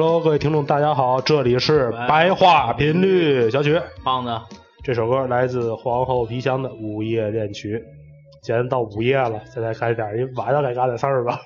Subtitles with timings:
[0.00, 3.82] Hello，各位听众，大家好，这里是白话频率，小曲。
[4.04, 4.30] 胖子，
[4.84, 7.76] 这首歌来自皇后皮箱的《午夜恋曲》。
[8.40, 11.40] 既然到午夜了，现在开始点，你晚上该干点事儿吧？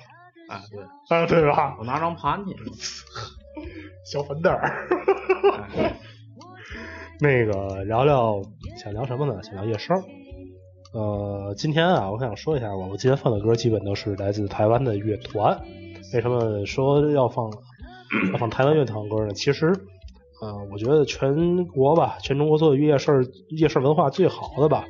[0.49, 0.83] 啊，对，
[1.17, 1.75] 啊，对吧？
[1.79, 2.55] 我拿张盘去。
[4.05, 4.71] 小粉灯儿。
[7.19, 8.39] 那个聊聊，
[8.77, 9.41] 想聊什么呢？
[9.41, 9.97] 想聊夜生。
[10.93, 15.59] 呃，今天啊，我想说一下，我今天放的歌基本都是来自台湾的乐团。
[16.13, 17.49] 为什么说要放
[18.31, 19.33] 要放台湾乐团歌呢？
[19.33, 19.67] 其实，
[20.41, 24.85] 呃，我觉得全国吧，全中国做的夜市夜市文化最好的吧，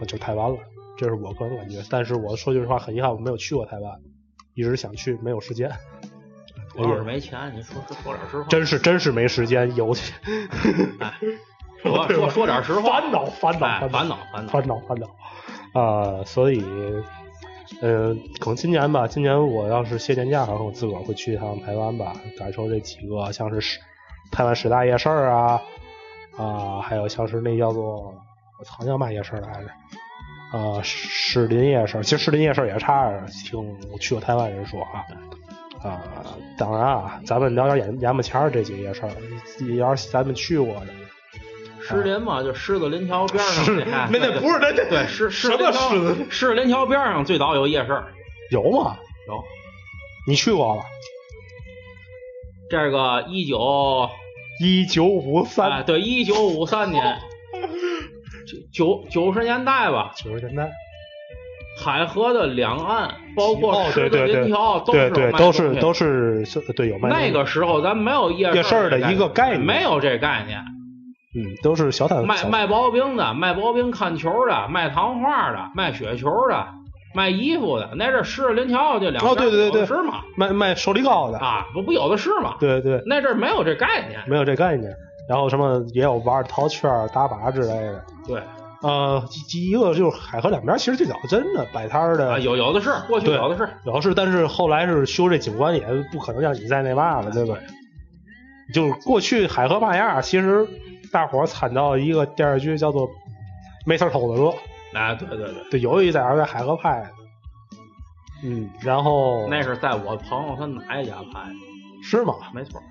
[0.00, 0.58] 就是台湾了。
[0.96, 1.78] 这是我个人感觉。
[1.90, 4.00] 但是我说句实话，很遗憾，我没有去过台湾，
[4.54, 5.70] 一直想去，没有时间。
[6.74, 8.44] 我要是没钱，你说说点实话。
[8.48, 10.14] 真是真是没时间，有钱。
[11.84, 13.00] 我说说点实话。
[13.00, 15.80] 烦恼烦恼烦恼烦恼烦恼烦恼。
[15.80, 16.62] 啊，所以，
[17.82, 23.78] 嗯，可能今年吧，今年我要是歇年假，可能我自个儿会去一趟台湾吧，感受这几个像是十
[24.30, 25.60] 台湾十大夜市啊，
[26.36, 28.14] 啊，还有像是那叫做
[28.58, 30.58] 我操叫嘛夜市来着？
[30.58, 35.04] 啊，士林夜市，其实士林夜市也差着，听去过台湾人说啊，
[35.82, 36.02] 啊，
[36.56, 39.02] 当然啊，咱们聊点眼眼巴前这几个夜市，
[39.76, 40.86] 要是咱们去过的。
[41.88, 45.90] 石林嘛，就狮子林桥边上那，那不是那对狮狮子林桥，
[46.28, 48.02] 狮子林桥边上最早有夜市，
[48.50, 48.96] 有吗？
[49.28, 49.44] 有，
[50.26, 50.82] 你去过吗？
[52.68, 54.10] 这个一九
[54.60, 57.18] 一九五三，对，一九五三年，
[58.72, 60.70] 九九十年代吧，九十年代，
[61.80, 67.08] 海河的两岸，包括狮子林桥，都是都是都是对有卖。
[67.08, 70.60] 那个时候咱没有夜夜市的一个概念，没有这概念。
[71.36, 76.66] 嗯，都是小摊卖卖薄冰的，卖薄冰看球的，卖糖画的，卖雪球的，
[77.14, 80.22] 卖衣服的，那阵狮子林桥这两哦，对对对是吗？
[80.36, 82.54] 卖卖手里糕的啊，不不有的是吗？
[82.58, 84.90] 对对，那阵没有这概念，没有这概念。
[85.28, 88.04] 然后什么也有玩套圈、打靶之类的。
[88.26, 88.40] 对，
[88.80, 97.56] 呃，第一个就是海河两边，其实最早真的摆摊的，有有的是，过去有的是，有的是，但是后来是修这景观，也不可能让你在那嘛了，对吧？
[98.72, 100.66] 就是过去海河嘛样，其实。
[101.16, 103.08] 大伙儿参照一个电视剧，叫做
[103.86, 104.50] 《没事偷着乐》。
[104.98, 107.10] 啊，对对对，对，有一在在海河拍的。
[108.44, 111.54] 嗯，然后那是在我朋友他奶奶家拍的。
[112.02, 112.34] 是吗？
[112.52, 112.82] 没错。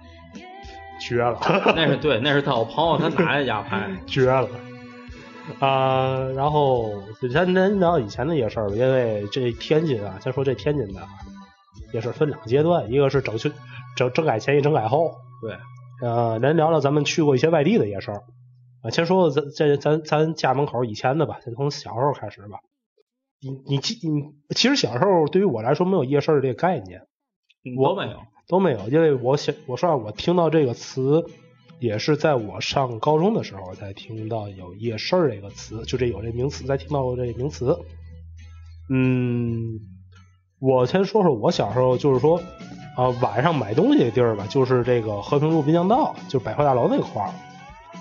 [1.00, 1.40] 绝了。
[1.78, 3.94] 那是对，那是在我朋友他奶奶家拍的。
[4.08, 4.50] 绝了。
[5.60, 7.00] 啊，然后
[7.32, 11.00] 咱咱聊以前的夜市吧，因为这天津啊，先说这天津的
[11.94, 13.52] 也是分两阶段，一个是整修
[13.96, 15.12] 整整改前，一整改后。
[15.44, 15.56] 对。
[16.02, 18.90] 呃，咱聊聊咱们去过一些外地的夜市啊。
[18.92, 22.60] 先说咱咱咱咱家门口以前的吧，先从小时候开始吧。
[23.42, 27.02] 你你你，其实小时候对于我来说没有夜市这个概念，
[27.78, 31.26] 我没有都没有，因为我小我说我听到这个词
[31.80, 37.78] 也是在我上高中的时候才听到有夜市这个词，就这有这名词才听到过这名词。
[38.90, 39.80] 嗯，
[40.60, 42.42] 我先说说我小时候就是说。
[42.96, 47.30] 啊，晚上买东西的地儿吧，就是这个和平路滨江道，就百货大楼那块儿。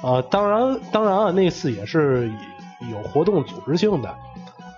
[0.05, 2.31] 呃，当然，当然啊，那次也是
[2.93, 4.15] 有活动组织性的，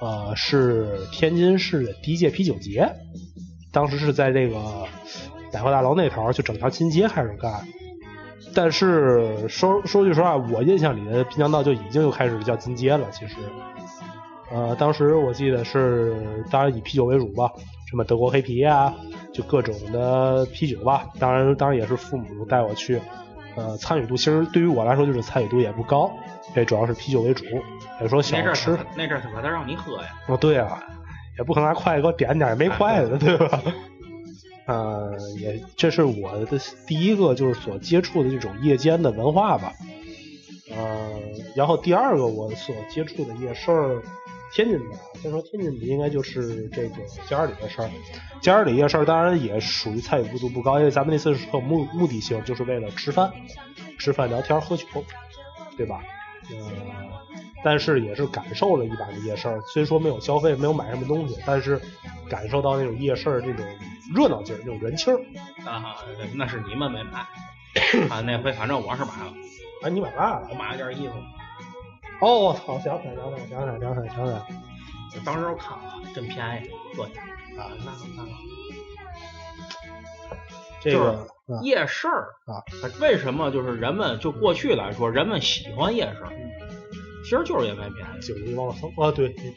[0.01, 2.91] 呃，是天津市的第一届啤酒节，
[3.73, 4.57] 当时是在这个
[5.53, 7.53] 百货大楼那头，就整条金街开始干。
[8.55, 13.07] 但是说说句实话，我印象里的滨江道就已经又开始叫金街了。
[13.11, 13.35] 其实，
[14.51, 16.15] 呃，当时我记得是，
[16.51, 17.51] 当然以啤酒为主吧。
[17.89, 18.93] 什么德国黑啤啊，
[19.33, 21.07] 就各种的啤酒吧。
[21.21, 23.01] 当然，当然也是父母带我去。
[23.55, 26.11] 呃，参与度其实对于我来说就是参与度也不高，
[26.53, 27.45] 这主要是啤酒为主。
[28.01, 28.77] 也说小吃。
[28.97, 30.09] 那阵他可得让你喝呀。
[30.27, 30.83] 哦，对啊，
[31.39, 33.63] 也不可能拿筷子给我点点，也没筷子，对吧？
[34.67, 36.59] 呃，也这是我的
[36.89, 39.73] 第一个就是所接触的这种夜间的文化吧。
[40.71, 41.11] 呃，
[41.55, 43.71] 然后第二个我所接触的夜市。
[44.53, 46.97] 天津的，先说天津的，应该就是这个
[47.29, 47.91] 家里的事儿。
[48.41, 53.33] 家里的事儿当然也属于参与度不高，因为咱们那次是有目目的性，就是为了吃饭、
[53.99, 54.87] 吃饭、聊天、喝酒，
[55.77, 56.03] 对吧？
[56.51, 56.57] 呃，
[57.65, 61.81] 但是也是感受了一把这夜市，虽说没有消费，没有买什么东西，但是
[62.29, 63.67] 感受到那种夜市那种
[64.15, 65.19] 热闹劲儿、那种人气儿。
[65.65, 65.97] 啊，
[66.35, 67.19] 那是你们没买，
[68.09, 69.35] 啊，那回反正我是买了。
[69.83, 70.49] 哎，你买嘛了？
[70.51, 71.15] 我买了件衣服。
[72.21, 72.79] 哦，我操！
[72.81, 74.43] 想起来，想起来，想起来，想起来，想起来。
[75.25, 77.05] 当时我看了，真便宜，对
[77.59, 78.27] 啊，那那
[80.83, 81.27] 这个
[81.63, 82.63] 夜市啊，
[83.01, 86.23] 为什么就是人们就过去来说，人们喜欢夜市，
[87.25, 88.21] 其实就是因为便宜，
[89.03, 89.53] 啊，对，便宜。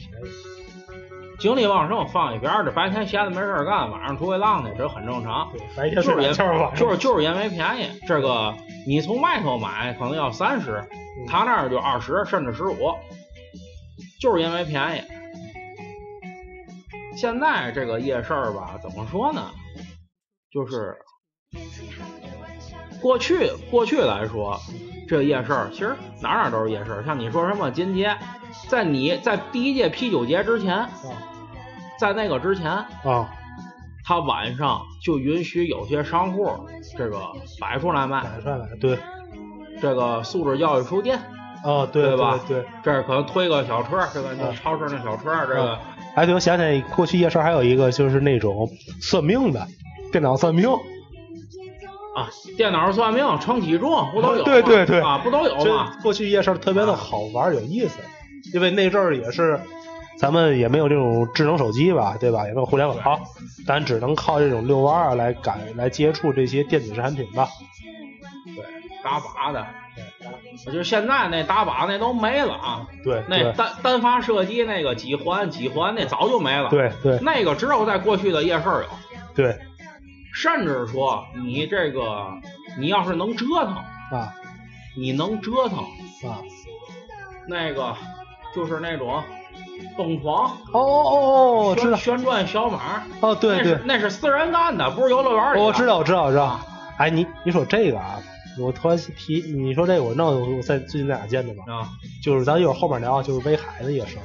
[1.39, 5.49] 精力旺盛放一边儿，这白天闲着没事儿干，晚上出去浪去，这很正常。
[5.51, 8.53] 对，白天睡就是因懒觉，就是就是因为便宜，这个
[8.85, 10.83] 你从外头买可能要三十，
[11.27, 12.93] 他那儿就二十甚至十五，
[14.19, 15.01] 就是因为便宜。
[17.15, 19.49] 现在这个夜市儿吧，怎么说呢？
[20.51, 20.97] 就是
[23.01, 24.59] 过去过去来说，
[25.09, 27.03] 这夜市其实哪哪都是夜市。
[27.03, 28.15] 像你说什么金街，
[28.67, 30.87] 在你在第一届啤酒节之前，
[31.97, 33.27] 在那个之前，啊，
[34.05, 36.47] 他晚上就允许有些商户
[36.95, 37.19] 这个
[37.59, 38.99] 摆出来卖，摆出来对，
[39.81, 41.19] 这个素质教育书店，
[41.63, 42.63] 哦，对对吧对。
[42.83, 45.79] 这儿可能推个小车，这个就啊超市那小车，这个
[46.13, 48.69] 哎，对，我想起来，过去夜市还有一个就是那种
[49.01, 49.65] 算命的，
[50.11, 50.69] 电脑算命，
[52.19, 54.45] 啊，电脑算命、称体重不都有吗？
[54.45, 55.91] 对对对啊，不都有这吗？
[56.03, 57.99] 过去夜市特别的好玩有意思，
[58.53, 59.59] 因为那阵儿也是
[60.17, 62.45] 咱们也没有这种智能手机吧，对吧？
[62.45, 62.97] 也没有互联网，
[63.65, 67.47] 咱只能靠这种遛弯儿啊来感来接触这些电子产品吧。
[68.45, 68.65] 对，
[69.03, 69.65] 打靶的，
[70.65, 78.85] 我就现在那打靶那都没了啊，对那单单发射击那个几环几环那早就没了，，对对那个只有在过去的夜市有。
[79.35, 79.57] 对
[80.41, 82.31] 甚至说你这个，
[82.77, 83.75] 你要是能折腾，
[84.17, 84.33] 啊
[84.95, 85.79] 你能折腾，
[86.29, 86.39] 啊！
[87.45, 87.93] 那个
[88.55, 89.21] 就是那种
[89.97, 95.59] 蹦床、哦哦哦，我知道，旋旋转小马，哦对对那是，那是私人干的，不是游乐园里。
[95.59, 96.57] 我知道我知道我知道。
[96.97, 98.17] 哎，你你说这个啊，
[98.57, 101.63] 我突然提，你说这个我知道我在最近在哪见的吧？
[101.67, 101.89] 啊，
[102.23, 104.23] 就是咱一会儿后面聊，就是威海的一个事儿。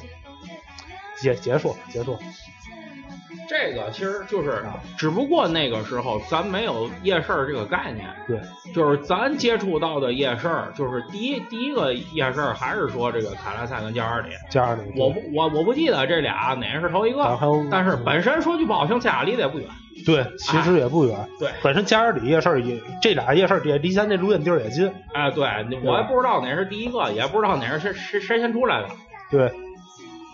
[1.21, 2.17] 结结束结束，
[3.49, 8.41] 这个其实就是啊，只不过那个时候咱没有夜市这个概念，对
[8.73, 14.29] 就是咱接触到的夜市，就是第一第一个夜市还是说这个卡拉赛跟加尔里。
[14.51, 17.39] 加尔里我不我我不记得这俩哪个是头一个，
[17.71, 19.69] 但是本身说句不好听，这俩离得也不远。
[20.05, 21.17] 对，其实也不远。
[21.39, 24.93] 对本身加尔里夜市也，这俩夜市也离咱这录音地儿也近。
[25.13, 25.45] 哎，对，
[25.85, 28.89] 我也不知道哪是第一个，也不知道哪是谁谁谁先出来的。
[29.31, 29.53] 对，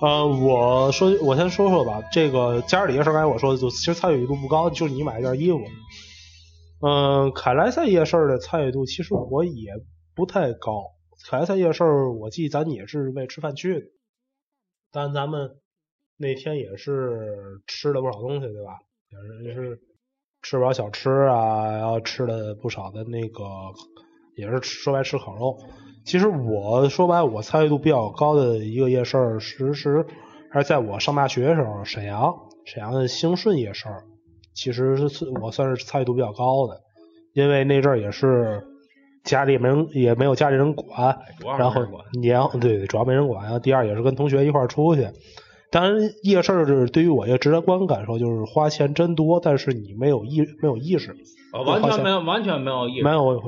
[0.00, 5.60] 呃，我说我先说说吧，这个家里夜市刚才我说的，就其实参与度不高，就是你买一件衣服。
[6.80, 9.72] 嗯、凯莱赛夜市的参与度其实我也
[10.14, 10.84] 不太高。
[11.28, 13.86] 凯莱赛夜市我记得咱也是为吃饭去的，
[14.90, 15.58] 但咱们
[16.16, 18.78] 那天也是吃了不少东西，对吧？
[19.10, 19.82] 也是也是
[20.40, 23.44] 吃不少小吃啊，然后吃了不少的那个，
[24.34, 25.58] 也是说白吃烤肉。
[26.04, 30.04] 其实我说白，我参与度比较高的一个夜市儿，其实
[30.50, 34.02] 还是在我上大学的时候，沈阳沈阳的兴顺夜市儿，
[34.54, 36.80] 其实是我算是参与度比较高的，
[37.32, 38.64] 因为那阵儿也是
[39.22, 41.18] 家里没人也没有家里人管，
[41.58, 45.08] 然后没人管年对对，主要没人管，然后第二也是跟同学一块儿出去。
[45.70, 51.14] 当然，夜市儿是对于我一个直观感受就是花钱真多，但是你没有意没有意识，
[51.52, 53.02] 呃完全没有，完全没有意识。
[53.02, 53.42] 没有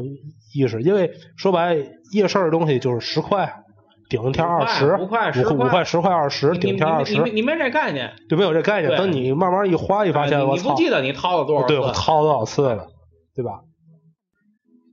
[0.54, 3.62] 意识，因为说白了，夜市的东西就是十块，
[4.08, 8.90] 顶天二十，五块十块十块二十，你顶天二十你你，你没这概念，就没有这概念。
[8.90, 11.90] 对等你慢慢一花，一发现哎我操，你你不记得你掏了多少对我？
[11.92, 12.88] 掏了多少次了，
[13.34, 13.60] 对吧？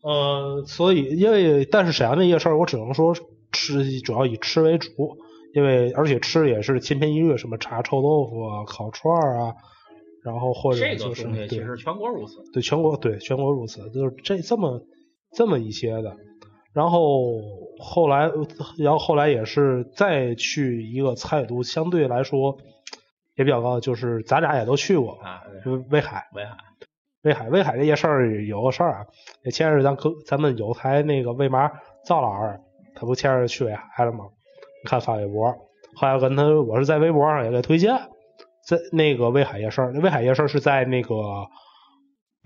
[0.01, 3.13] 呃，所以因为但是沈阳的夜市，我只能说
[3.51, 4.89] 吃主要以吃为主，
[5.53, 9.55] 因为而且吃也是千篇一律，什么炸臭豆腐啊、烤串啊，
[10.29, 12.41] 然后或者这个就是其对实全国如此。
[12.53, 14.81] 对全国对全国如此，就是这这么
[15.31, 16.15] 这么一些的。
[16.71, 17.41] 然后
[17.79, 18.31] 后来，
[18.77, 22.57] 然后后来也是再去一个参与度相对来说
[23.35, 26.27] 也比较高，就是咱俩也都去过，啊，就威海。
[26.35, 26.57] 威海
[27.23, 29.05] 威海威海这些事儿有个事儿啊，
[29.43, 31.69] 也牵着咱哥咱们有台那个魏麻
[32.05, 32.59] 赵老师，
[32.95, 34.25] 他不牵着去威海了吗？
[34.85, 35.51] 看发微博，
[35.95, 37.93] 后来我跟他我是在微博上也给推荐，
[38.69, 41.47] 在那个威海夜市儿，威海夜市是在那个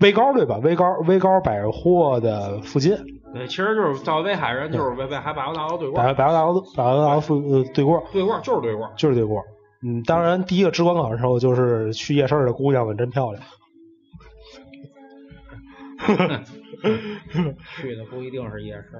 [0.00, 0.56] 威高对吧？
[0.62, 2.96] 威高威高百货的附近，
[3.34, 8.90] 对，其实就是到威海人就是威威海百货大楼对过百，百货大楼百货大楼附呃对过，对过就是对过。
[8.96, 9.42] 就是对过。
[9.82, 13.44] 嗯，当然第一个直观感受就是去夜市的姑娘们真漂亮。
[17.76, 18.98] 去的不一定是夜市。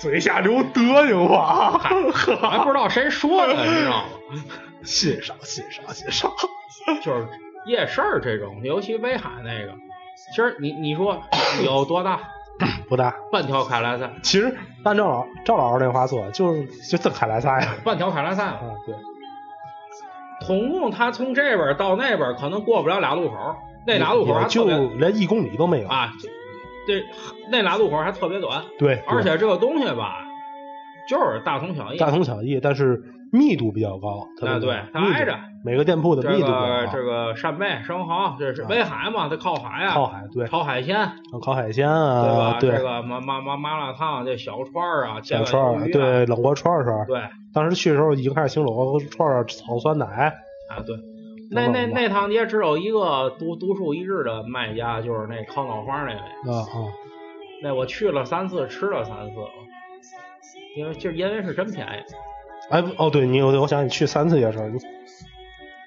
[0.00, 4.04] 嘴下留德行吧， 还不知道谁说的，你知道吗？
[4.84, 6.30] 欣赏欣赏欣赏。
[7.02, 7.26] 就是
[7.66, 9.72] 夜市儿这种，尤其威海那个，
[10.30, 11.20] 其实你你说
[11.64, 12.20] 有多大？
[12.88, 18.94] 不大，半条凯莱赛，其实按赵老赵老师那话说，就是就真凯莱赛呀，半条凯莱赛，对，
[20.46, 25.88] 总共他从这边到那边可能过不了俩路口，那俩路口就连一公里都没有。
[25.88, 26.12] 啊，
[26.86, 27.02] 这
[27.50, 30.24] 那俩路口还特别短，对，而且这个东西吧，
[31.08, 31.98] 就是大同小异。
[31.98, 33.02] 大同小异，但是
[33.32, 34.26] 密度比较高。
[34.46, 36.86] 啊，对，它挨着每个店铺的密度比较高。
[36.92, 39.28] 这个扇贝、生蚝，这是威海嘛？
[39.28, 39.94] 它靠海啊。
[39.94, 40.46] 靠海，对。
[40.46, 41.10] 炒海鲜，
[41.44, 42.78] 烤海鲜啊，对吧？
[42.78, 47.06] 这个麻麻麻麻辣烫，这小串儿啊，小串儿，对，冷锅串串。
[47.06, 47.20] 对。
[47.52, 50.32] 当时去的时候已经开始兴冷锅串儿、炒酸奶。
[50.70, 50.96] 啊，对。
[51.50, 56.52] 那那那趟街只有一个独独树一帜的卖家，就是那烤脑花那位。
[56.52, 56.92] 啊啊。
[57.62, 59.36] 那我去了三次，吃了三次，
[60.76, 62.70] 因为就因为是真便宜。
[62.70, 64.58] 哎，哦，对你，我我想你去三次也是，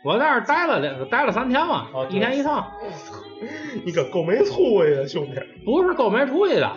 [0.03, 2.71] 我在那儿待了两待了三天嘛，一天一趟。
[3.85, 5.33] 你可够没出息的，兄弟。
[5.65, 6.71] 不是够没出息的。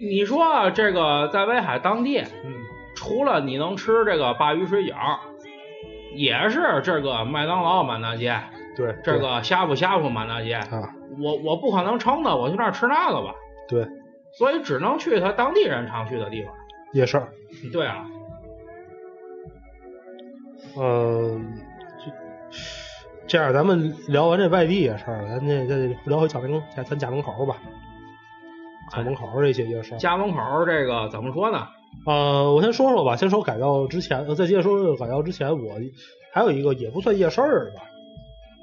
[0.00, 2.22] 你说这个在威海当地，
[2.94, 4.94] 除了你能吃这个鲅鱼水饺，
[6.16, 8.38] 也是这个麦当劳满大街。
[8.76, 8.96] 对。
[9.04, 10.54] 这个呷哺呷哺满大街。
[10.54, 10.94] 啊。
[11.22, 13.34] 我我不可能撑的，我去那儿吃那个吧。
[13.68, 13.86] 对。
[14.32, 16.52] 所以只能去他当地人常去的地方。
[16.92, 17.22] 夜市。
[17.72, 18.06] 对啊。
[20.78, 21.58] 嗯，
[23.26, 27.56] 这样咱们聊完这外地夜市，咱这这聊回家门咱咱家门口吧。
[28.90, 29.96] 家门口这些夜市。
[29.96, 31.66] 家门口这个怎么说呢？
[32.04, 35.74] 呃，我先说说吧，先说改造之前，呃再接着说改造之前，我
[36.32, 37.40] 还有一个也不算夜市
[37.74, 37.82] 吧，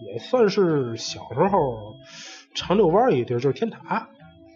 [0.06, 1.96] 也算是小时候
[2.54, 4.10] 常遛弯一地儿，就是天塔。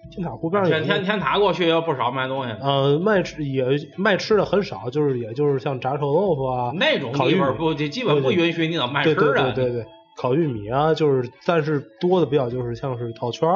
[0.09, 2.59] 天塔湖边儿天天天塔过去也有不少卖东西的。
[2.61, 3.65] 呃，卖吃也
[3.97, 9.21] 卖吃的很少，就是也就是像炸臭豆腐啊那种地方不基本不允许你怎么卖吃的。
[9.21, 13.49] 对对对对，烤玉米啊，就是但是多的比较就是像是套圈、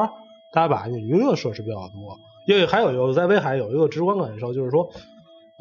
[0.52, 2.18] 打板娱乐设施比较多。
[2.46, 4.90] 因为还有有在威海有一个直观感受，就是说，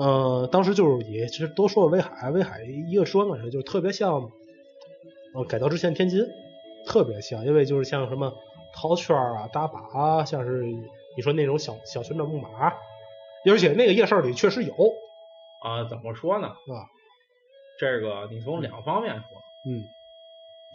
[0.01, 4.31] 呃，当时就是也其实多说了威海，威海一个直观感受就是特别像，
[5.35, 6.25] 呃，改造之前天津，
[6.87, 8.33] 特别像，因为就是像什么。
[8.73, 12.47] 套圈啊，打靶啊，像是你说那种小小旋转木马，
[13.45, 14.73] 而且那个夜市里确实有
[15.61, 15.83] 啊。
[15.89, 16.47] 怎么说呢？
[16.47, 16.87] 啊，
[17.81, 19.23] 这个你从两方面说，
[19.67, 19.83] 嗯，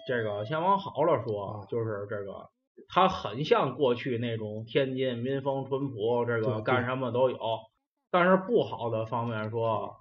[0.07, 2.51] 这个先往好了说，就是这个
[2.91, 7.39] 它很像过去那种天津民风淳朴，这个干什么都有。
[8.19, 9.97] 但是不好的方面说，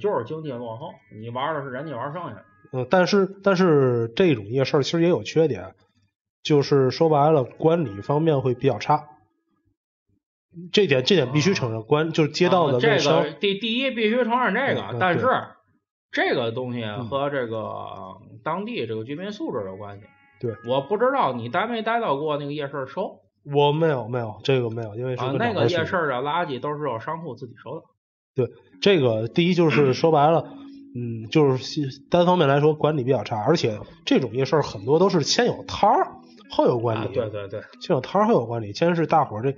[0.00, 0.90] 就是经济落后，
[1.20, 2.44] 你玩的是人家玩剩下的。
[2.72, 5.74] 嗯，但是但是这种夜市其实也有缺点。
[6.42, 9.08] 就是说白了，管理方面会比较差，
[10.72, 11.82] 这点这点必须承认。
[11.84, 15.26] 管就是街道的卫生，第第一必须承认这个，但是
[16.10, 20.06] 这个东西和这个当地这个居民素质有关系。
[20.40, 23.20] 对，我不知道你待没待到过那个夜市收？
[23.52, 27.82] 我没有，没有这个没有，因为是那个夜市的垃圾都是由商户自己收的。
[28.34, 30.44] 对，这个第一就是说白了，
[30.94, 36.16] 嗯，就是单方面来说管理比较差，而且这种夜市很多都是先有摊儿。
[36.50, 38.72] 后有管理，对对对，先有摊儿后有管理。
[38.72, 39.56] 先是大伙儿这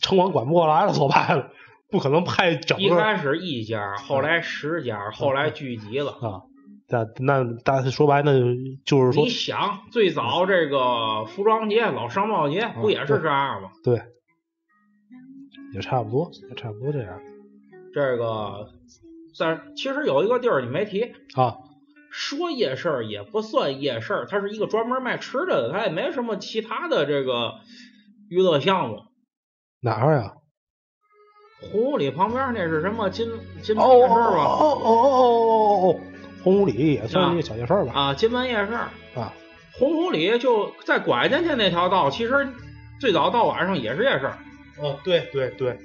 [0.00, 1.50] 城管管不过来了，说白了，
[1.90, 2.84] 不可能派整个。
[2.84, 6.42] 一开始一家，后来十家，后来聚集了啊。
[6.90, 8.32] 那那大说白了
[8.84, 13.70] 就是说，你想最早这个服装节、老商贸节不也是这样吗？
[13.84, 14.00] 对，
[15.74, 17.20] 也差不多，也差不多这样。
[17.92, 18.70] 这个，
[19.38, 21.58] 但其实有一个地儿你没提啊。
[22.10, 27.56] 说夜市也不算夜市，它是一个专门卖吃的，它也没什么其他的这个
[28.30, 29.02] 娱乐项目。
[29.80, 30.32] 哪儿呀？
[31.60, 33.28] 红屋里旁边那是什么金
[33.62, 34.16] 金门夜市吧？
[34.16, 36.00] 哦哦哦哦哦哦！
[36.42, 37.92] 红湖里也算一个小夜市吧？
[37.94, 39.32] 啊，金门夜市啊。
[39.78, 42.48] 红湖里就在拐进去那条道，其实
[43.00, 44.30] 最早到晚上也是夜市。
[44.80, 45.78] 哦，对对对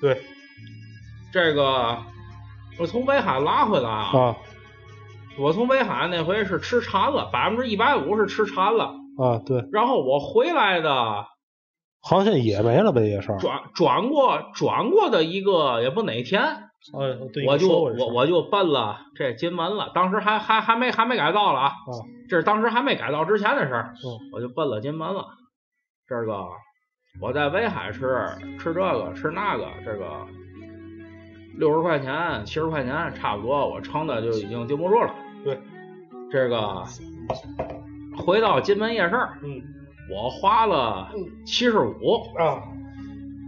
[0.00, 0.20] 对。
[1.32, 1.98] 这个
[2.78, 4.36] 我从北海拉回来啊。
[5.38, 9.64] 我从北海那回是吃馋了，百分之一百五是吃馋了啊，对。
[9.72, 11.24] 然后我回来的，
[12.02, 13.28] 好像也没了呗，也是。
[13.38, 19.90] 转转过转过的一个也不哪天，呃，对，我就我我就奔了这金门了。
[19.94, 21.72] 当时还还还没还没改造了啊，
[22.28, 23.94] 这是当时还没改造之前的事儿。
[24.32, 25.26] 我就奔了金门了。
[26.06, 26.46] 这个
[27.20, 28.00] 我在威海吃
[28.58, 30.26] 吃这个吃那个这个。
[31.58, 35.14] 六十块钱、七十块钱，差不多，我撑的就已经顶不住了。
[35.44, 35.60] 对，
[36.30, 36.84] 这个
[38.16, 39.60] 回到金门夜市，嗯，
[40.10, 41.10] 我花了
[41.44, 41.92] 七十五
[42.38, 42.62] 啊。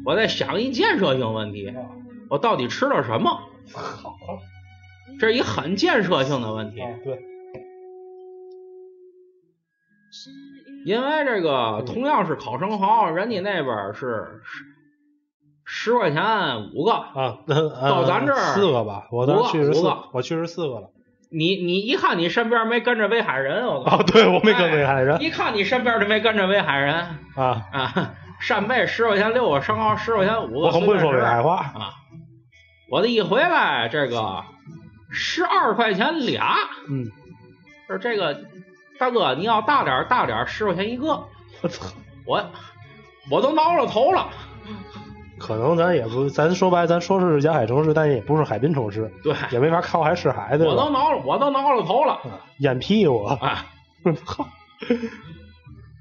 [0.04, 1.72] 我在想一建设性问题，
[2.32, 3.42] 我到底吃了什么？
[3.74, 4.16] 好，
[5.20, 6.78] 这一很建设性的问题。
[7.04, 7.22] 对，
[10.86, 14.40] 因为这个同样是烤生蚝，人家那边是。
[15.64, 20.90] 十块钱五个啊，到咱这儿四个吧，我当时去是四个，我去是四个了。
[21.30, 25.22] 你你一看你身边没跟着威海人，我哦，对我没跟威海人。
[25.22, 26.94] 一看你身边就没跟着威海人
[27.36, 28.14] 啊啊！
[28.40, 30.66] 扇贝十块钱六个，生蚝十块钱五个。
[30.66, 31.94] 我很会说威海话啊！
[32.92, 34.44] 我这一回来，这个
[35.10, 36.58] 十二块钱俩。
[36.90, 37.10] 嗯，
[37.86, 38.38] 说这个
[38.98, 41.06] 大哥，你要大点大点，十块钱一个。
[41.62, 41.86] 我操！
[42.26, 42.44] 我
[43.30, 44.28] 我都挠了头了。
[45.38, 50.66] 可能咱也不，咱说白，咱说是沿海城市，但也不是海滨城市，对，也没法靠海吃海的。
[50.66, 52.20] 我都挠了，我都挠了头了。
[52.58, 53.64] 眼屁股啊！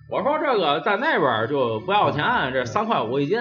[0.09, 3.39] 我说这个在那边就不要钱，这三块五一斤，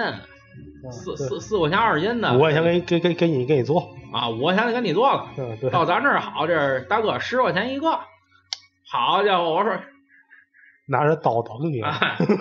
[0.89, 2.33] 四四四块钱二斤的。
[2.33, 4.29] 五块钱给给给给你给你做啊！
[4.29, 5.27] 五块钱给你做了。
[5.37, 5.69] 嗯，对。
[5.69, 7.99] 到咱这儿好，这大哥十块钱一个。
[8.89, 9.79] 好家伙，我说
[10.87, 11.81] 拿着刀等你。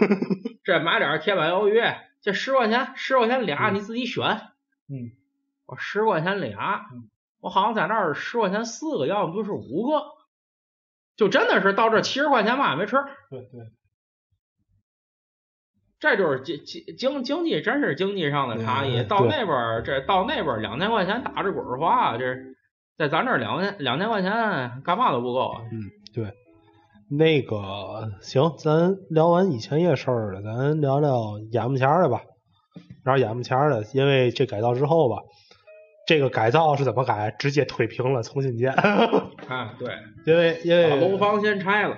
[0.64, 1.82] 这买点铁板鱿鱼。
[2.22, 4.24] 这十块钱，十块钱俩，你自己选。
[4.88, 5.12] 嗯，
[5.66, 6.82] 我十块钱俩，
[7.40, 10.04] 我好像在那儿十块钱四个，要么就是五个，
[11.16, 12.96] 就真的是到这七十块钱嘛也没吃。
[13.30, 13.60] 对对，
[16.00, 19.04] 这就是经经经经济，真是经济上的差异。
[19.04, 22.24] 到那边这到那边两千块钱打着滚花，这
[22.96, 25.60] 在咱这两千两千块钱干嘛都不够啊。
[25.70, 25.78] 嗯，
[26.14, 26.32] 对。
[27.12, 32.22] 那个行，咱聊完以前夜市了，咱聊聊眼目前的吧。
[33.04, 35.16] 然后眼目前的，因为这改造之后吧，
[36.06, 37.34] 这个改造是怎么改？
[37.38, 38.72] 直接推平了，重新建。
[39.48, 39.92] 啊，对，
[40.24, 41.96] 因为因为把楼房先拆了。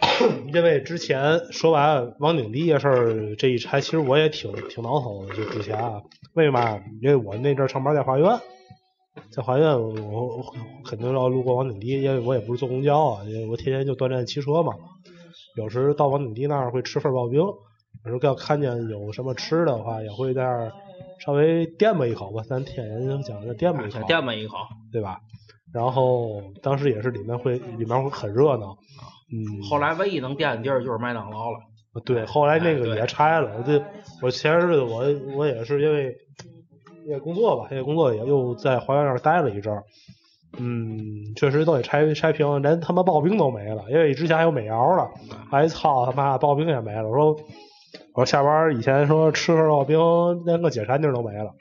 [0.52, 5.34] 因为之前说白了，王鼎棣夜市这一拆，其实我也挺挺挠头的。
[5.34, 6.00] 就之前啊，
[6.34, 6.80] 为嘛？
[7.00, 8.38] 因为我那阵上班在华苑。
[9.30, 10.44] 在华苑，我
[10.84, 14.74] 肯定要路过王鼎棣，因为我也不是坐公交啊，因为我天天就锻炼骑车嘛。
[15.56, 17.54] 有时到王鼎棣那儿会吃份刨冰，有
[18.06, 20.72] 时候要看见有什么吃的话，也会在那儿
[21.18, 22.44] 稍微垫吧一口吧。
[22.48, 24.56] 咱天人讲的垫吧一口，垫吧一口，
[24.92, 25.18] 对吧？
[25.72, 28.78] 然后当时也是里面会里面会很热闹，
[29.32, 29.62] 嗯。
[29.62, 31.58] 后来唯一能垫的地儿就是麦当劳了。
[32.04, 33.50] 对，后来那个也拆了。
[33.58, 33.84] 我这
[34.22, 35.04] 我前日子我
[35.36, 36.16] 我也是因为。
[37.06, 39.82] 因为工作吧，因为工作也又在花园那儿待了一阵儿，
[40.58, 45.10] 嗯，确实都得拆拆平，连他妈刨冰都没了，因为之前还有美肴了，
[45.50, 47.30] 哎操他妈刨冰也没了，我说
[48.12, 49.98] 我说下班以前说吃份刨冰
[50.44, 51.54] 连个解馋地都没了，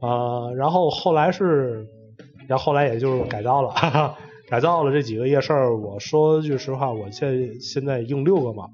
[0.00, 1.86] 啊，然后后来是，
[2.48, 4.16] 然后后来也就是改造了，哈哈，
[4.48, 8.68] 改造了这几个夜市，我说句实话，我现现在用六个嘛，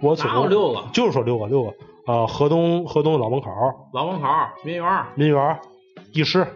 [0.00, 1.74] 我总共六个，就是说六个六个。
[2.06, 3.50] 呃，河东河东老门口，
[3.92, 4.26] 老门口
[4.64, 5.60] 民园，民园，
[6.12, 6.46] 义市，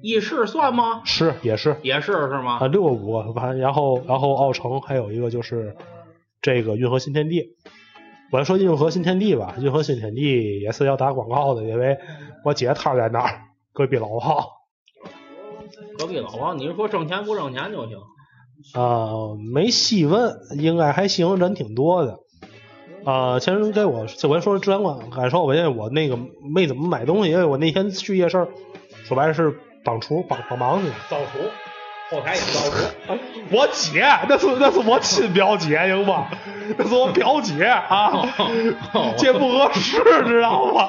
[0.00, 1.02] 义市算吗？
[1.04, 2.58] 是，也是，也是是吗？
[2.60, 5.76] 啊，六个五个，完，然后然后奥城还有一个就是
[6.40, 7.56] 这个运河新天地。
[8.30, 11.98] 我说运河新天地吧，运河新天地也是要打广告的，因为
[12.44, 13.40] 我姐摊在那儿，
[13.72, 14.55] 隔壁老王。
[15.98, 17.96] 隔壁老王，你说挣钱不挣钱就行。
[18.74, 22.18] 啊，没细问，应该还行，人挺多的。
[23.04, 26.18] 啊，其实给我，这我说之前我感受，因为我那个
[26.54, 28.48] 没怎么买东西，因为我那天去夜市，
[29.04, 31.38] 说白了是帮厨帮帮忙去，造厨，
[32.10, 33.18] 后台也造厨。
[33.56, 36.26] 我姐，那是那是我亲表姐，行吗？
[36.76, 38.26] 那是我表姐啊，
[39.16, 40.88] 这不合适， 知道吗？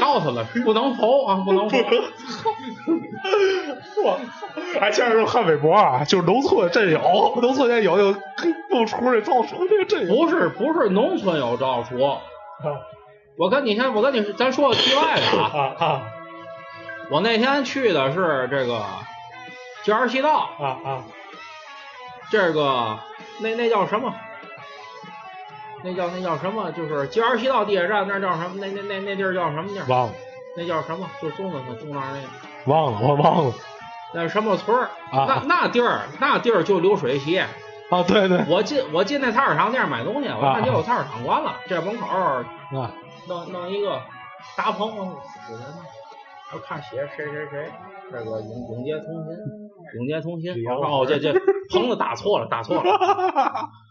[0.00, 1.78] 告诉他了，不能投啊，不能投。
[4.04, 4.20] 我
[4.80, 7.00] 还前阵看微博啊，就是农村真有，
[7.40, 8.14] 农村也有有
[8.68, 11.98] 不出这造厨这个真不是不是农村有造厨。
[13.36, 16.02] 我跟你先，我跟你咱说个题外的啊啊！
[17.10, 18.82] 我那天去的是这个
[19.84, 21.04] 吉尔西道啊啊，
[22.30, 22.98] 这个
[23.40, 24.14] 那那叫什么？
[25.84, 26.70] 那叫那叫什么？
[26.72, 28.56] 就是吉尔西道地铁站那叫什么？
[28.56, 29.86] 那那那那地儿叫什么地儿？
[29.88, 30.12] 忘了。
[30.56, 31.08] 那叫什么？
[31.20, 32.28] 就中的那东那那个。
[32.66, 33.54] 忘了，我忘了。
[34.14, 34.84] 那什么村儿？
[35.12, 35.26] 啊。
[35.26, 37.38] 那那地儿，那地儿就流水席。
[37.38, 38.44] 啊，对对。
[38.48, 41.54] 我进我进那菜市场店买东西，我看就有菜市场关了。
[41.68, 42.90] 这门口啊，
[43.28, 44.00] 弄弄一个
[44.56, 44.88] 大棚，
[46.52, 47.70] 我看写谁谁谁，
[48.10, 49.36] 这个永永结同心，
[49.98, 50.54] 永结同心。
[50.68, 51.32] 哦，这这
[51.70, 52.82] 棚子打错了，打错了。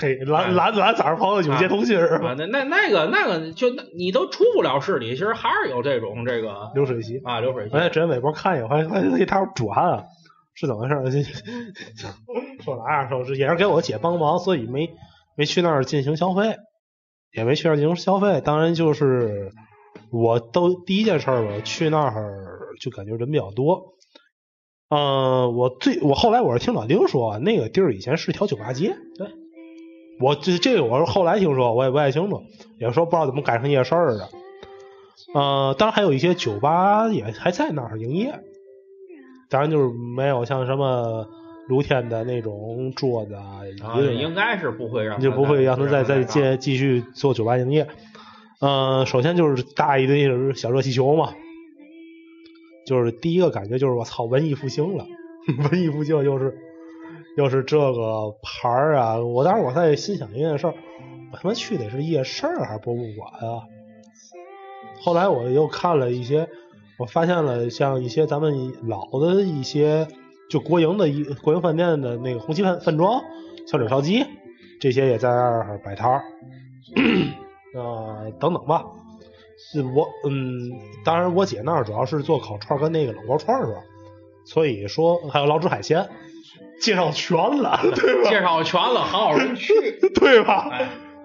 [0.00, 2.34] 嘿，蓝蓝蓝色朋友永结同心是吧？
[2.38, 7.76] 那那那个那个，就你都出不了市里，其实还是有这种这个流水席啊，流水席。
[7.76, 10.04] 哎，之前微博看一眼，发现发现那他转啊，
[10.54, 11.24] 是怎么回事？
[12.62, 13.08] 说哪样？
[13.08, 14.88] 说是也是给我姐帮忙，所以没
[15.36, 16.56] 没去那儿进行消费，
[17.32, 18.40] 也没去那儿进行消费。
[18.40, 19.50] 当然就是
[20.12, 23.94] 我都第一件事吧，去那儿就感觉人比较多。
[24.90, 28.96] 嗯，我最我后来我是听老丁说，那个地儿以前是条酒吧街。
[29.16, 29.28] 对。
[30.20, 32.42] 我这这个我是后来听说，我也不太清楚，
[32.78, 34.28] 也说不知道怎么改成夜市的。
[35.34, 38.40] 呃，当然还有一些酒吧也还在那儿营业，
[39.50, 41.28] 当然就是没有像什么
[41.68, 43.60] 露天的那种桌子啊，
[44.10, 47.86] 应该是不会让就不会让他再再继继续做酒吧营业。
[48.60, 51.34] 呃，首先就是大一堆小热气球嘛，
[52.86, 55.06] 就是第一个感觉就是我操，文艺复兴了，
[55.70, 56.56] 文艺复兴就是
[57.38, 59.16] 又是这个牌儿啊！
[59.20, 60.74] 我当时我在心想一件事儿，
[61.30, 63.62] 我他妈去的是夜市还是博物馆啊？
[65.04, 66.48] 后来我又看了一些，
[66.98, 70.08] 我发现了像一些咱们老的一些
[70.50, 73.22] 就国营的一国营饭店的那个红旗饭饭庄、
[73.68, 74.26] 小柳烧鸡，
[74.80, 76.22] 这些也在那儿摆摊儿，
[77.76, 78.84] 呃，等等吧。
[79.94, 80.72] 我嗯，
[81.04, 83.80] 当然我姐那儿主要是做烤串跟那个冷锅串是吧？
[84.44, 86.08] 所以说还有老煮海鲜，
[86.80, 88.30] 介绍全了， 对吧？
[88.30, 89.72] 介绍全了，好人去，
[90.14, 90.70] 对吧？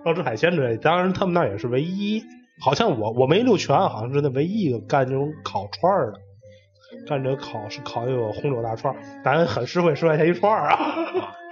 [0.06, 2.24] 要吃海鲜之类，当然他们那也是唯一，
[2.60, 6.19] 好像我我没溜全，好像是那唯一一个干这种烤串的，
[7.08, 10.78] 干这烤是烤一个红柳大串，当然很实惠，十块钱一串啊，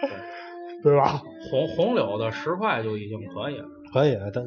[0.83, 1.21] 对吧？
[1.49, 4.43] 红红柳的十块就已经可以了，可以，但。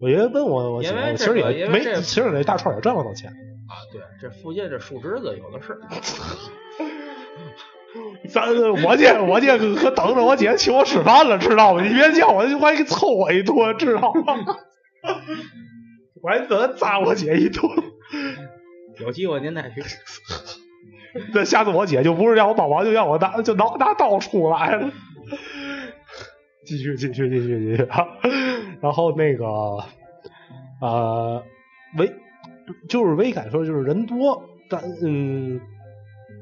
[0.00, 3.72] 我爷爷问我，我其实也没，其实那大串也赚不到钱啊。
[3.90, 5.80] 对，这附近这树枝子有的是。
[8.34, 8.52] 咱
[8.84, 11.82] 我姐我姐可等着我姐请我吃饭了，知道吗？
[11.82, 14.34] 你别叫我，我还给凑我一顿，知道吗？
[16.20, 17.62] 我还得砸我姐一顿。
[19.00, 19.82] 有机会您再去。
[21.32, 24.90] 那下次我姐就不是让我帮忙，就让我拿就拿拿刀出来了。
[26.66, 27.88] 继续继续继续继续，
[28.80, 29.44] 然后那个
[30.80, 31.44] 呃，
[31.98, 32.12] 唯
[32.88, 35.60] 就是唯感受就是人多，但嗯，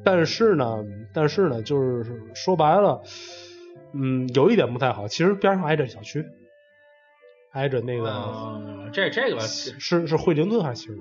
[0.05, 3.03] 但是呢，但是呢，就是说白了，
[3.93, 6.25] 嗯，有一点不太好，其实边上挨着小区，
[7.53, 10.95] 挨着那个，这这个是是惠灵顿还是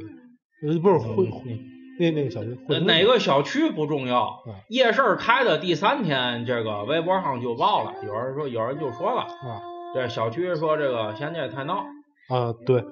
[0.81, 1.59] 不是惠惠。
[1.99, 4.43] 那那个小区，哪个小区不重要。
[4.69, 9.61] 夜市开的第三天，这个微博上就爆了，有人说，有人就说了，啊，
[9.93, 11.85] 这小区说这个现在太闹。
[12.29, 12.83] 啊，对，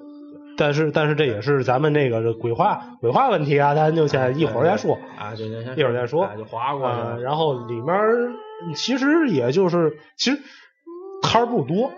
[0.60, 5.00] 但是但是这也是咱们那个鬼话鬼话问题啊，咱就先一会儿再说。
[5.18, 6.30] 啊，对对，一会儿再说。
[6.38, 7.22] 就划过去。
[7.24, 7.96] 然后里面
[8.76, 10.42] 其实也就是，其实
[11.22, 11.94] 摊儿不多，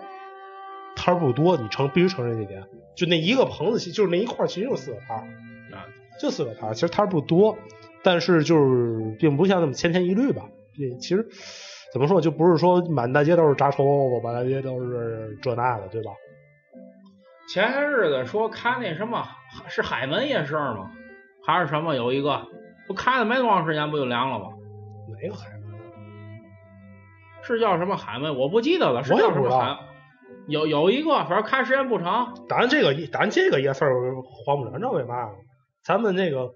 [0.94, 2.62] 摊儿不多，你承必须承认这点。
[2.96, 5.22] 就那一个棚子，就是那一块，其实就四个摊儿
[5.76, 5.84] 啊。
[6.20, 7.58] 就四个摊儿其实摊儿不多，
[8.04, 10.42] 但是就是并不像那么千篇一律吧。
[11.00, 11.26] 其实
[11.92, 16.12] 怎么说，就不是说满大街都是炸臭豆腐，满大街都是这那的，对吧？
[17.52, 19.28] 前些日子说开那什么
[19.68, 20.90] 是海门夜市吗？
[21.46, 21.94] 还是什么？
[21.94, 22.46] 有一个
[22.86, 24.46] 不开了没多长时间，不就凉了吗？
[25.20, 25.78] 哪个海门？
[27.42, 28.38] 是叫什么海门？
[28.38, 29.04] 我不记得了。
[29.04, 29.78] 是叫什么海？
[30.48, 32.34] 有有一个，反正开时间不长。
[32.48, 33.84] 咱这个咱这个夜市
[34.46, 35.28] 黄不了，你知道为嘛？
[35.84, 36.54] 咱们那个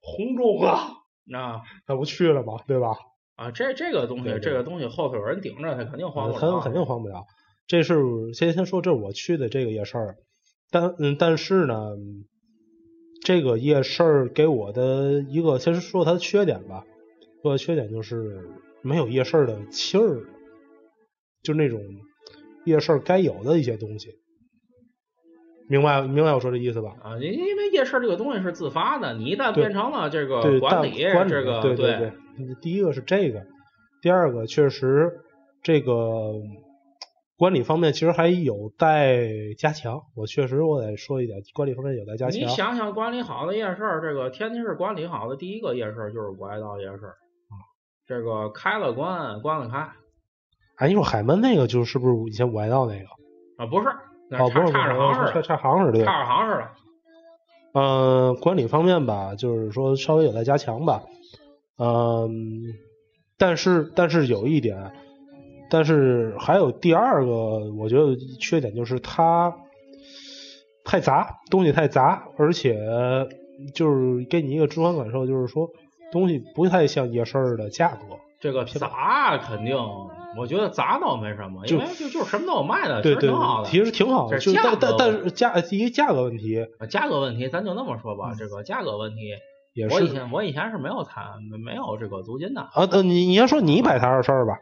[0.00, 0.92] 红中啊，
[1.26, 2.52] 那他不去了吗？
[2.68, 2.90] 对吧？
[3.34, 6.38] 啊，这这个东西，这个东西后头有人顶着，他肯定黄不了。
[6.38, 7.24] 他肯定黄不了。
[7.70, 9.96] 这是先先说，这是我去的这个夜市，
[10.72, 11.96] 但嗯，但是呢，
[13.22, 16.84] 这个夜市给我的一个，先说它的缺点吧。
[17.42, 18.48] 说缺点就是
[18.82, 20.24] 没有夜市的气儿，
[21.44, 21.80] 就那种
[22.64, 24.16] 夜市该有的一些东西。
[25.68, 26.96] 明白明白我说的意思吧？
[27.04, 32.12] 啊，因因为夜市这个东西是自发的，你一旦变成了这个管理，这个对对对，
[32.60, 33.46] 第一个是这个，
[34.02, 35.20] 第二个确实
[35.62, 36.32] 这个
[37.40, 40.02] 管理方面其实还有待加强。
[40.14, 42.38] 我确实我得说一点，管理方面有待加强。
[42.38, 47.14] 你想想管理好的夜市，这个天津市管理好的第一个夜市就是国爱道夜市，
[48.06, 49.88] 这个开了关，关了开。
[50.76, 53.06] 哎，你说海门那个就是不是以前五爱道那个？
[53.56, 53.88] 啊，不是。
[54.38, 56.70] 哦，不是，差着行似的，差行似的，差着行似的。
[57.72, 61.04] 嗯，管理方面吧，就是说稍微有待加强吧。
[61.78, 62.28] 嗯，
[63.38, 64.92] 但是但是有一点，
[65.70, 67.30] 但是还有第二个，
[67.78, 69.54] 我觉得缺点就是它
[70.84, 72.76] 太杂，东西太杂，而且
[73.74, 75.68] 就是给你一个直观感受，就是说
[76.12, 78.18] 东西不太像夜市的价格。
[78.40, 79.76] 这个杂肯定。
[80.38, 83.68] 我觉得杂倒没什么，因为就就什么都有卖的，其实挺好的。
[83.68, 89.32] 其实挺好的，就但但但是价第一价格问题，价格问题咱就那么说吧，这个价格问题，
[89.74, 92.60] 也是我以前我以前是没有摊没没有这个租金的。
[92.60, 94.60] 啊，你你先说你摆摊的事儿吧。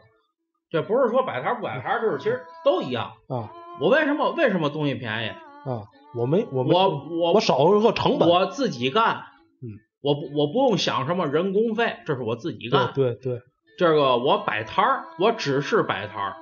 [0.69, 3.51] 这不是说摆摊不摆摊，就是其实都一样啊。
[3.79, 5.29] 我为什么为什么东西便宜
[5.69, 5.87] 啊？
[6.15, 9.23] 我没我我我我少了个成本，我自己干，
[9.61, 13.41] 嗯，我不我不用想什么人工费，这是我自己干，对对。
[13.77, 16.35] 这个我摆摊儿，我只是摆摊儿，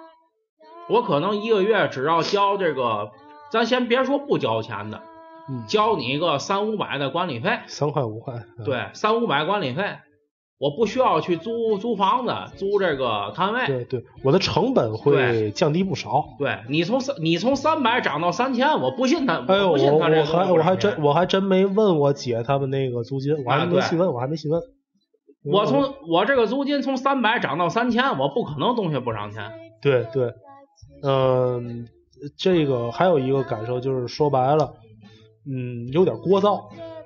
[0.90, 3.12] 我可能一个月只要交这个，
[3.52, 5.04] 咱先别说不交钱的，
[5.68, 9.98] 交你一个三五百的管理费，三块五块，对，三五百管理费，
[10.60, 13.68] 我不需要去租租房子，租这个摊位。
[13.68, 16.26] 对对，我的成本会降低不少。
[16.40, 19.46] 对你从三你从三百涨到三千，我不信他。
[19.48, 24.60] 哎呦，我我还我还真我还真没问我姐他们那个租金，我还没细问，我还没细问。
[25.44, 29.52] 我从我这个租金从三百涨到三千，我不可能东西不涨钱。
[29.80, 30.34] 对对，
[31.04, 31.88] 嗯，
[32.36, 34.74] 这个还有一个感受就是说白了，
[35.48, 36.64] 嗯，有点聒噪，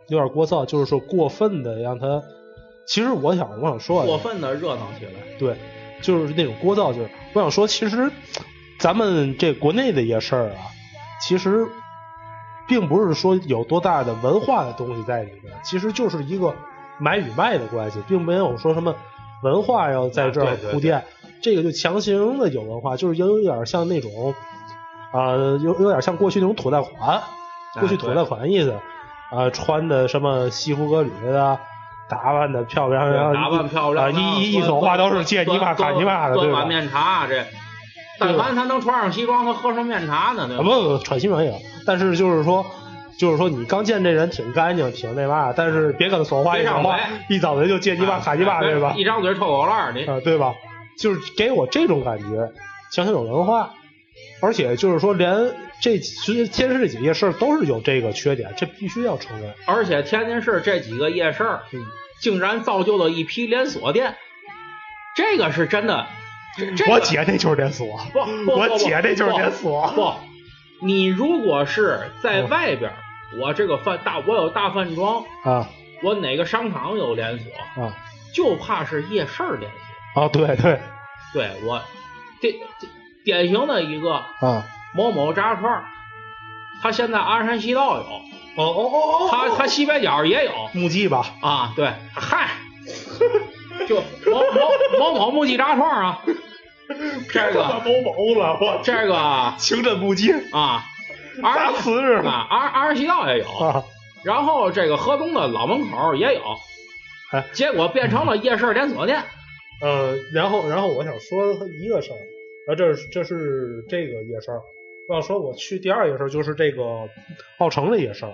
[0.07, 2.23] 有点聒噪，就是说过分的让他。
[2.91, 5.55] 其实我想，我想说，过分的热闹起来，对，
[6.01, 7.09] 就是那种聒噪劲儿。
[7.31, 8.11] 我想说，其实
[8.79, 10.59] 咱们这国内的夜市啊，
[11.21, 11.65] 其实
[12.67, 16.53] 并不是说有多大的文化的东西在里面，其实就是一个
[16.99, 18.93] 买与卖的关系，并没有说什么
[19.41, 21.01] 文化要在这儿铺垫。
[21.41, 24.35] 这个就强行的有文化，就是有有点像那种
[25.13, 25.31] 啊，
[25.63, 27.21] 有有点像过去那种土贷款，
[27.79, 28.77] 过去土贷款意思
[29.31, 31.57] 啊，穿的什么西服革履的。
[32.11, 36.65] 打扮的漂亮，打扮漂亮，一一一说话都是借你妈看你妈的，对吧？
[36.65, 37.45] 面茶这，
[38.19, 40.45] 但凡他能穿上西装，他喝上面茶呢？
[40.57, 41.55] 不不，穿西装也有，
[41.87, 42.65] 但是就是说，
[43.17, 48.93] 就是说你刚见这人挺干净，挺那嘛，但是别跟他说话，一说话一张嘴就借你爸卡你爸，对吧？
[48.97, 50.53] 一张嘴抽狗烂你，啊，对吧？
[50.99, 52.51] 就是给我这种感觉，
[52.91, 53.69] 像这种文化，
[54.41, 55.33] 而且就是说连
[55.81, 59.53] 这其实天津这几个夜市都是有这个缺点，这必须要承认。
[59.65, 61.59] 而且天津市这几个夜市。
[62.21, 64.15] 竟然造就了一批连锁店，
[65.15, 66.05] 这个是真的。
[66.87, 68.19] 我姐那就是连锁，不，
[68.51, 69.91] 我姐那就是连锁。
[69.95, 70.13] 不，
[70.85, 72.93] 你如果是在外边，
[73.39, 75.67] 我这个饭大，我有大饭庄啊，
[76.03, 77.51] 我哪个商场有连锁
[77.83, 77.97] 啊？
[78.35, 79.71] 就怕是夜市连
[80.13, 80.21] 锁。
[80.21, 80.79] 啊，对对，
[81.33, 81.81] 对我
[82.39, 82.53] 这
[83.25, 84.63] 典型的一个啊，
[84.93, 85.83] 某某炸串，
[86.81, 88.03] 他现在鞍山西道有。
[88.53, 91.25] 哦哦哦哦，他他西北角也有木记吧？
[91.41, 92.49] 啊，对，嗨，
[93.87, 93.95] 就
[94.29, 96.21] 某某某某木记炸串啊，
[97.31, 100.83] 这个某某了，我这个清真木记啊，
[101.41, 103.85] 二四日啊，二二西道也有，
[104.25, 106.41] 然后这个河东的老门口也有，
[107.31, 109.23] 哎，结果变成了夜市连锁店。
[109.81, 112.19] 呃，然后然后我想说一个事儿，
[112.67, 114.51] 啊，这是这是这个夜市。
[115.09, 117.09] 要说我去第二夜市就是这个
[117.57, 118.25] 奥城的夜市，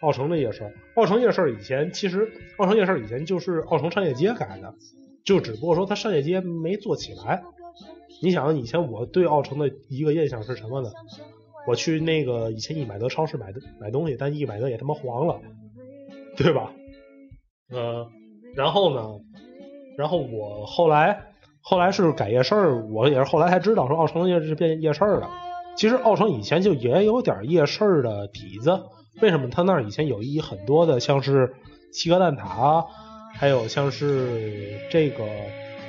[0.00, 4.74] 奥城的夜市，奥城夜市以前其实奥城夜市以前就是奥城商业街改的，
[5.24, 7.42] 就只不过说它商业街没做起来。
[8.22, 10.90] 你想以前我对奥城的一个印象是什么呢？
[11.66, 15.40] 我去那个以前易买得超市买的买东西，但易买得也他妈黄了，
[16.36, 16.72] 对吧？
[17.70, 18.10] 呃，
[18.54, 19.20] 然后呢，
[19.96, 21.26] 然后我后来
[21.60, 22.54] 后来是改夜市，
[22.90, 25.30] 我也是后来才知道说奥城夜市变夜市了。
[25.78, 28.80] 其实奥城以前就也有点夜市的底子，
[29.22, 31.54] 为什么他那儿以前有一很多的像是
[31.92, 32.84] 七个蛋挞，
[33.36, 35.24] 还有像是这个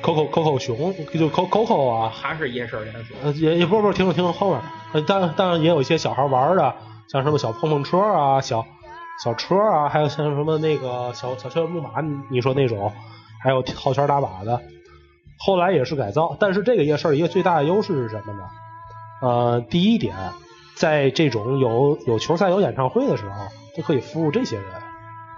[0.04, 3.18] Coco Coco 熊，就 Coco Coco 啊，还是夜市连锁？
[3.24, 4.52] 呃，也也不不，听听后
[4.94, 6.76] 面，当当然也有一些小孩玩的，
[7.12, 8.64] 像什么小碰碰车啊，小
[9.24, 11.94] 小车啊，还有像什么那个小小车木马，
[12.30, 12.94] 你说那种，
[13.42, 14.62] 还有套圈打靶的，
[15.40, 18.44] 后来也是改造，但是这个夜市一个最大的优势是什么呢？
[19.22, 20.16] 呃，第一点，
[20.76, 24.66] 在这种有有球赛、有演唱会的时候，它可以服务这些人。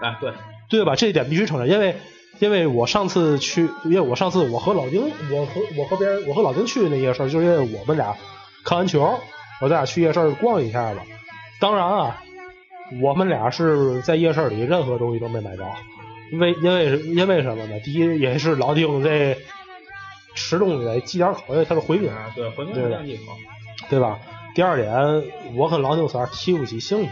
[0.02, 0.32] 啊，对，
[0.70, 0.96] 对吧？
[0.96, 1.96] 这一点必须承认，因为
[2.40, 8.16] 因为我上次去，因为我上次我和老丁，我和我和别人，我和老丁去那夜市，就是因为我们俩
[8.64, 9.02] 看完球，
[9.62, 11.04] 我咱俩去夜市逛一下吧。
[11.60, 12.24] 当然啊，
[13.02, 15.64] 我们俩是在夜市里任何东西都没买着，
[16.40, 17.80] 为因为因为什么呢？
[17.82, 19.38] 第一也是老丁这
[20.34, 23.34] 吃东西得忌点口，因为他是回民，对回民不忌口。
[23.90, 24.20] 对吧？
[24.54, 24.92] 第二点，
[25.56, 27.12] 我跟老丁三提不起兴趣，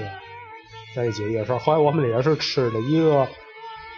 [0.93, 1.53] 在这几个夜市。
[1.53, 3.25] 后来我们也是吃了一个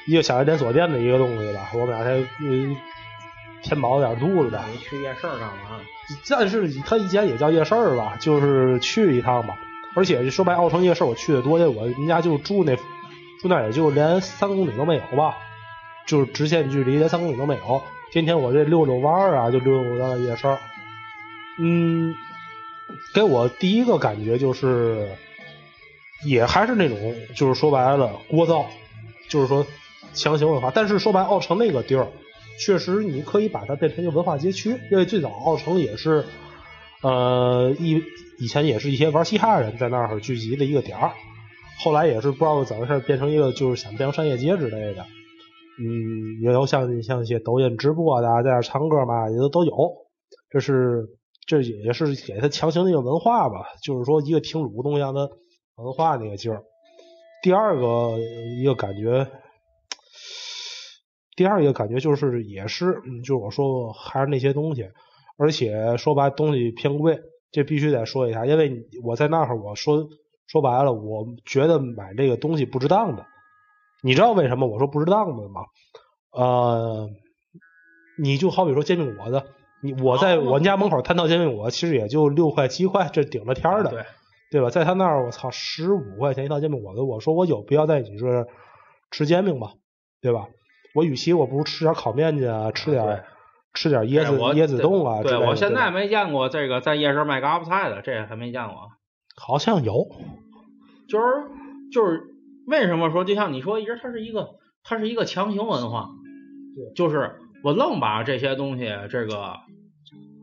[0.08, 2.78] 一个小夜连锁店的一个东西吧，我们俩才嗯
[3.64, 4.60] 填饱点肚子呗。
[4.72, 5.80] 你去夜市干嘛？
[6.30, 9.56] 但是他以前也叫夜市吧，就是去一趟吧。
[9.96, 15.36] 而且说白，奥城夜市我去的多，我人家就住那住那也就连三公里都没有吧，
[16.06, 17.82] 就是直线距离连三公里都没有。
[18.12, 20.48] 天天我这溜溜弯啊，就溜到夜市。
[21.58, 22.14] 嗯。
[23.14, 25.10] 给我第一个感觉就是，
[26.26, 26.98] 也还是那种，
[27.36, 28.66] 就是说白了，聒噪，
[29.30, 29.66] 就是说
[30.14, 30.72] 强行文化。
[30.74, 32.08] 但是说白，奥城那个地儿，
[32.60, 36.24] 确实你可以把它变成一个文化街区，因为最早奥城也是，
[37.02, 38.04] 呃，以
[38.40, 41.12] 以前也是一些玩嘻哈的人在那儿聚集的一个点儿，
[41.80, 45.06] 后来也是不知道怎么回事变成一个就是想变成商业街之类的，
[45.80, 49.72] 嗯，也有像像一些抖音直播的在那唱歌嘛，也都都有，
[50.50, 51.08] 这是。
[51.48, 55.30] 这也是给他强行的一个文化吧，就是说一个挺鲁东一样的
[55.76, 56.64] 文化那个劲儿。
[57.44, 59.28] 第二个一个感觉，
[61.36, 64.90] 第二个感觉就是也是，就是我说还是那些东西，
[65.38, 67.20] 而且说白东西偏贵，
[67.52, 70.08] 这必须得说一下，因为我在那会儿我说
[70.48, 73.26] 说白了，我觉得买这个东西不值当的。
[74.04, 75.62] 你知道为什么我说不值当的吗？
[76.32, 77.10] 呃，
[78.22, 79.44] 你就好比说煎饼果子，
[79.82, 84.04] 你我在我家门口摊到煎饼果子，其实也就六块七块，这顶了天儿的，对
[84.52, 84.70] 对吧？
[84.70, 88.48] 在他那儿，我操，十五块钱一套煎饼果子，我说我有必要在你这
[89.12, 89.72] 吃煎饼吗？
[90.22, 90.48] 对吧？
[90.96, 93.24] 我与其我不如吃点烤面去啊，吃点
[93.74, 95.22] 吃点椰子椰子冻啊。
[95.24, 98.76] 对我现在没见过这个在夜市卖嘎巴菜的，这还没见过。
[99.36, 100.08] 好像有，
[101.08, 101.26] 就是
[101.92, 102.28] 就是。
[102.68, 104.52] 为什么说就像你说，一直它是一个，
[104.84, 106.10] 它是一个强行文化，
[106.76, 109.56] 对，就是我愣把这些东西，这个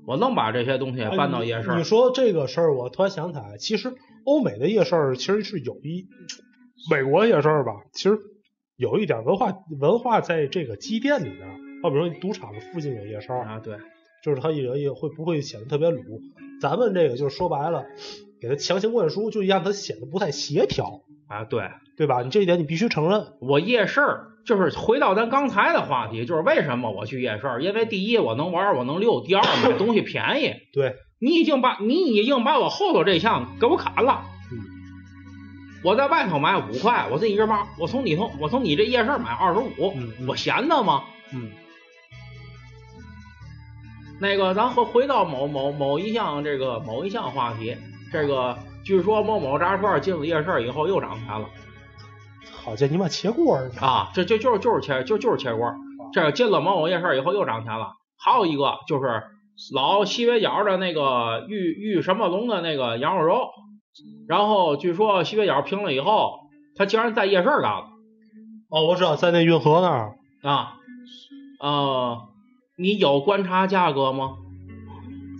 [0.07, 1.75] 我愣把这些东西搬到夜市。
[1.77, 6.07] 你说这个事儿，我突然想起来，其实欧美的夜市其实是有一
[6.91, 8.19] 美国夜市吧，其实
[8.77, 11.49] 有一点文化文化在这个积淀里边。
[11.83, 13.77] 好比说赌场的附近有夜市啊，对，
[14.25, 16.03] 就是它也也会不会显得特别鲁？
[16.61, 17.85] 咱们这个就是说白了，
[18.41, 21.03] 给它强行灌输，就让它显得不太协调。
[21.29, 22.23] 啊，对对吧？
[22.23, 23.27] 你这一点你必须承认。
[23.41, 24.01] 我夜市
[24.49, 27.63] 就是回到咱刚才的话题，就是为什么我去夜市？
[27.63, 30.55] 因为第一我能玩，我能溜；第二买东西便宜。
[30.73, 34.23] 对，你已经把你已经把我后头这项给我砍了。
[34.51, 34.59] 嗯。
[35.85, 39.93] 我在外头买五块，我这一根包，我从里头，我从你这夜市买二十五，
[40.27, 41.05] 我闲的吗？
[41.35, 41.51] 嗯。
[44.19, 47.77] 那个，咱回回到某某某一项这个某一项话题，
[48.11, 48.59] 这个。
[48.85, 51.47] 据说某某炸串进了夜市以后又涨钱了，
[52.69, 54.11] 好家伙，你妈切锅似的啊！
[54.15, 55.75] 这就就是就是切就就是切锅，
[56.13, 57.93] 这进了某某夜市以后又涨钱了。
[58.19, 59.23] 还有一个就是
[59.75, 63.49] 老西北角的那个玉玉什么龙的那个羊肉肉，
[64.29, 66.41] 然后据说西北角平了以后，
[66.77, 67.85] 他竟然在夜市干了。
[68.69, 70.75] 哦，我知道，在那运河那儿啊。
[71.61, 72.19] 呃，
[72.77, 74.33] 你有观察价格吗？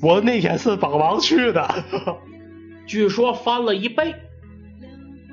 [0.03, 1.69] 我那天是帮忙去的。
[2.87, 4.15] 据说翻了一倍。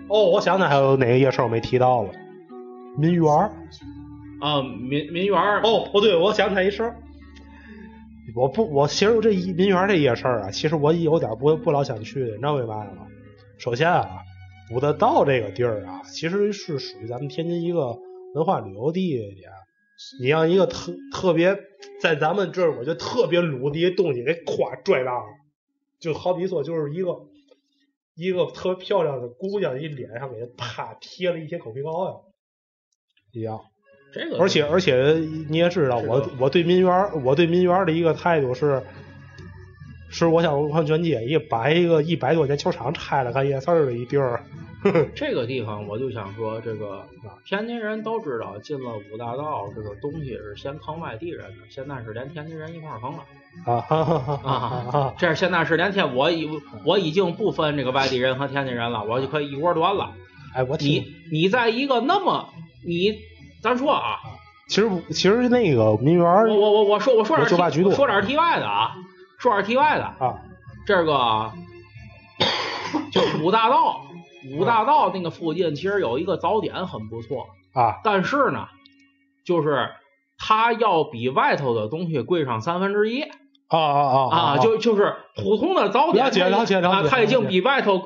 [0.08, 2.12] 哦，我想起来还有哪个夜市我没提到了？
[2.98, 3.26] 民园
[4.40, 6.96] 啊，民民园哦，不对，我想起来一事儿。
[8.36, 13.08] 我不，我其实这一民园这夜市啊，其实我有点不不老想去，你知道为嘛吗？
[13.58, 14.20] 首先啊，
[14.74, 17.98] 五大道这个地儿啊，其实是属于咱们天津一个
[18.36, 19.50] 文化旅游地点。
[20.22, 21.58] 你让一个特特别
[22.00, 25.26] 在咱们这儿，我觉得特别鲁的一东西给夸拽大了，
[26.00, 27.10] 就好比说就是一个。
[28.16, 32.16] 一个特别漂亮的姑娘，一脸上给她啪贴了一些口鼻膏呀，
[33.34, 33.60] 一样。
[34.14, 34.40] 这个。
[34.40, 35.14] 而且而且
[35.50, 38.82] 你也知道，我我对民园我对民园的一个态度是，
[40.18, 44.42] 是我想我想建议把一个一百多年球场拆了干夜市的一地儿。
[45.14, 47.06] 这个地方我就想说，这个
[47.46, 53.26] 天津人都知道，进了五大道，这个东西是先坑外地人的，现在是连天津人一块坑了。
[53.66, 54.40] 啊哈哈
[54.98, 55.14] 啊！
[55.18, 56.50] 这现在是连天，我已
[56.86, 60.14] 我已经不分这个外地人和天津人了，我就可以一锅端了。
[60.54, 62.48] 哎，我你你在一个那么
[62.86, 63.18] 你
[63.62, 64.20] 咱说啊，
[64.70, 67.58] 其实其实那个民园，我我我我说我说点说
[68.08, 68.94] 点题外的啊，
[69.46, 70.42] 说点题外的啊，
[70.88, 71.52] 这个
[73.12, 74.02] 就五大道。
[74.52, 78.68] 五大道那个附近其实有一个早点很不错啊，但是呢，
[79.44, 79.92] 就是
[80.38, 83.30] 它要比外头的东西贵上三分之一啊
[83.70, 84.58] 啊啊啊！
[84.58, 88.02] 就就是普通的早点，了解了解了解，它已经比外头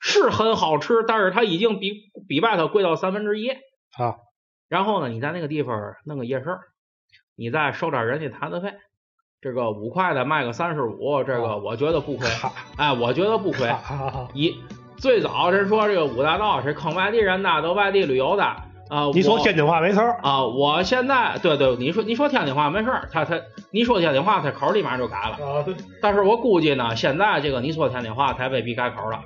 [0.00, 4.16] 是很好吃，但是它已经比比外头贵到三分之一啊。
[4.68, 6.46] 然后呢，你在那个地方弄个夜市，
[7.34, 8.74] 你再收点人家摊子费，
[9.40, 12.26] 这个五块的卖个三十五，这个我觉得不亏。
[12.76, 13.72] 哎，我觉得不亏。
[14.34, 14.56] 一
[14.96, 19.06] 最早人说这个五大道是坑外地人的，都外地旅游的啊。
[19.14, 20.44] 你说天津话没事儿啊？
[20.44, 25.62] 我现在对对，你说你说天津话没事儿，他他你说天津话，他口立马就改了啊。
[25.62, 25.72] 对。
[26.02, 29.22] 但是我估计呢，现在这个你说天津话，他未必改口了啊。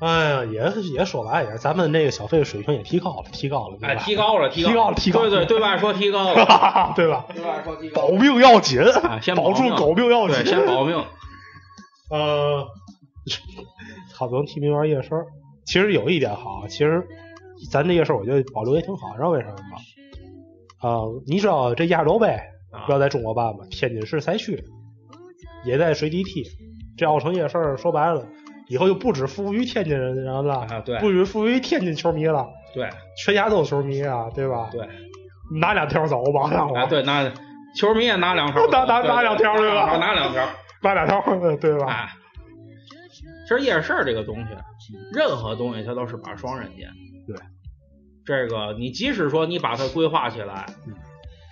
[0.00, 7.26] 哎呀，也也说白了也是，咱们那个消费水平也提高了，提高了，哎，提高了，提高了，提高了，对对，对外说提高了， 对吧？
[7.34, 8.02] 对外说提高。
[8.02, 8.80] 保命要紧，
[9.22, 10.96] 先保住狗命要紧，先保命。
[12.10, 12.66] 呃。
[14.16, 15.10] 好多提民玩夜市，
[15.66, 17.06] 其实有一点好，其实
[17.70, 19.78] 咱这夜市我觉得保留也挺好，知道为什么吗？
[20.80, 22.38] 啊，你知道这亚洲杯
[22.88, 23.66] 要在中国办吗？
[23.70, 24.64] 天津市赛区
[25.64, 26.44] 也在水滴踢，
[26.96, 28.26] 这奥城夜市说白了，
[28.70, 34.68] 以后就不止服务于天津人了，啊对，不止服务于天津球迷了，对，全亚洲球迷啊，对吧？
[34.70, 34.88] 对，
[35.60, 37.28] 拿两条走吧，啊，对，拿
[37.76, 39.96] 球迷也拿两条， 拿拿拿两条对吧？
[39.98, 40.46] 拿两条，
[40.82, 41.20] 拿两条
[41.56, 42.10] 对吧？
[43.48, 44.50] 其实夜市这个东西，
[45.12, 46.88] 任何东西它都是把双刃剑。
[47.26, 47.36] 对，
[48.24, 50.66] 这个你即使说你把它规划起来，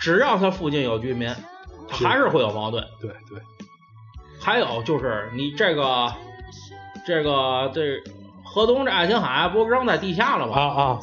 [0.00, 1.28] 只要它附近有居民，
[1.88, 2.84] 它还是会有矛盾。
[3.00, 3.42] 对对。
[4.40, 6.12] 还有就是你这个
[7.08, 8.02] 这个这
[8.44, 10.54] 河东这爱琴海不扔在地下了吗？
[10.54, 11.00] 啊啊！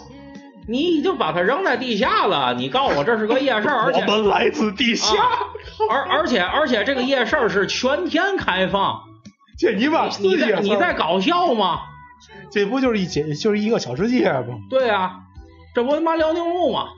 [0.67, 5.15] 你已经把它扔在地下了，你告诉我这是个夜市，而且我们来自地下，
[5.89, 9.01] 而而且而且这个夜市是全天开放。
[9.57, 11.79] 这你妈你在你在搞笑吗？
[12.51, 14.59] 这不就是一街就是一个小世界吗？
[14.69, 15.21] 对啊，
[15.73, 16.89] 这不他妈辽宁路吗？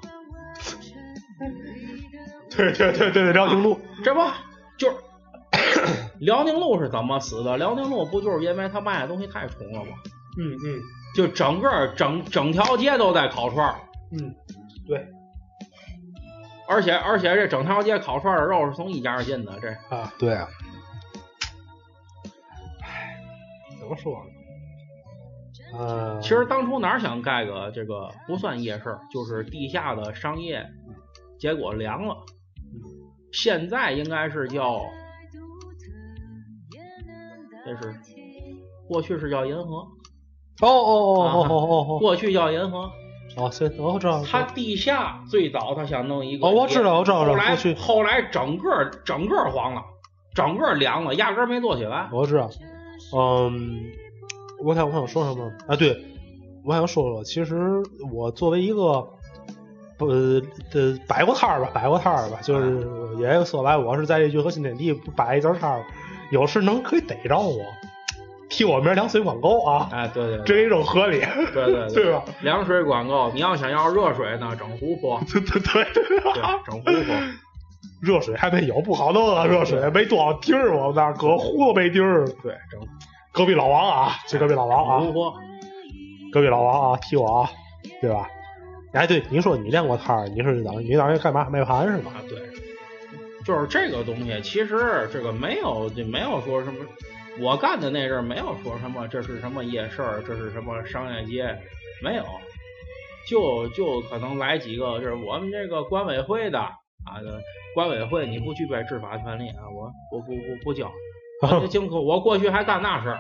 [2.56, 4.20] 对对对对，辽宁路，这不
[4.78, 4.98] 就是
[6.20, 7.58] 辽宁路是怎么死的？
[7.58, 9.92] 辽宁路不就是因为他卖的东西太重了吗？
[10.40, 10.82] 嗯嗯，
[11.16, 13.76] 就整个整整条街都在烤串儿
[14.12, 14.36] 嗯，
[14.86, 15.08] 对。
[16.70, 20.48] 而且而且这整条街烤串的肉是从一家进的，这啊，对啊。
[23.80, 24.32] 怎么说呢？
[25.78, 30.66] 呃，其实当初哪想盖个这个不算夜市，就是地下的商业，
[31.40, 32.16] 结果凉了。
[33.32, 34.82] 现在应该是叫，
[37.68, 37.94] 这是
[38.88, 39.86] 过去是叫银河。
[40.62, 42.90] 哦哦哦哦哦哦，过去叫银河。
[43.36, 44.24] 哦，现我知道。
[44.24, 46.48] 他地下最早他想弄一个。
[46.48, 47.26] 哦，我知道，我知道。
[47.26, 49.84] 后来后来整个整个黄了，
[50.34, 52.10] 整个凉了，压根没做起来。
[52.12, 52.50] 我知道。
[53.16, 53.84] 嗯，
[54.64, 55.76] 我想我想说什么啊？
[55.76, 56.02] 对，
[56.66, 57.56] 我想说说，其实
[58.12, 59.08] 我作为一个
[59.98, 60.42] 不呃
[61.08, 62.88] 摆过摊儿吧，摆过摊儿吧，就是
[63.20, 65.86] 也说白，我是在这聚合新天地摆一阵摊儿，
[66.32, 67.60] 有事能可以逮着我，
[68.50, 69.90] 替我名凉水管够啊！
[69.92, 71.20] 哎，对对，这一种合理，
[71.54, 72.24] 对对 对吧？
[72.42, 75.86] 凉水管够，你要想要热水呢，整壶泼，对对对，
[76.66, 77.16] 整壶泼。
[78.02, 79.46] 热水还没有，不好弄啊！
[79.46, 82.28] 热水没多少地儿，我们那搁壶都没地儿。
[82.44, 82.80] 对，整
[83.32, 85.04] 隔壁老王啊，去隔壁老王啊，
[86.32, 87.50] 隔壁老王啊，替我啊，
[88.00, 88.28] 对吧？
[88.94, 92.12] 哎，对，你说你练过摊儿，你是当你当时干嘛卖盘是吗？
[92.30, 92.38] 对，
[93.48, 96.86] 就是这个东西，其实这个没有，就没有说什么，
[97.40, 101.58] 我干的那阵没有说什么，这是什么夜市，这是什么商业街，
[102.04, 102.26] 没有，
[103.30, 106.60] 就就可能来几个，就是我们这个管委会的。
[106.60, 107.24] 啊，
[107.74, 109.64] 管委会你不具备执法权利啊！
[109.74, 110.92] 我我不不不交。
[111.70, 113.20] 经过我过去还干那事儿，